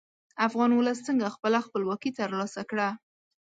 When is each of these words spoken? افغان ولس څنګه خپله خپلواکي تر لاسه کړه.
افغان 0.47 0.71
ولس 0.73 0.99
څنګه 1.07 1.33
خپله 1.35 1.57
خپلواکي 1.65 2.11
تر 2.17 2.29
لاسه 2.39 2.61
کړه. 2.69 2.87